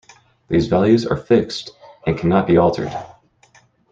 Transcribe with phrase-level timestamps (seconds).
[0.47, 1.73] These values are fixed,
[2.07, 2.91] and cannot be altered.